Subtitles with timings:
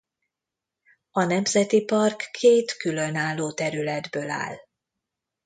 [1.11, 4.55] A nemzeti park két különálló területből áll.